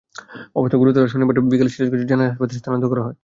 অবস্থা 0.55 0.77
গুরুতর 0.77 0.99
হওয়ায় 0.99 1.13
শনিবার 1.13 1.35
তাকে 1.53 1.73
সিরাজগঞ্জ 1.73 2.03
জেনারেল 2.11 2.29
হাসপাতালে 2.31 2.59
স্থানান্তর 2.59 2.89
করা 2.91 3.03
হয়। 3.05 3.15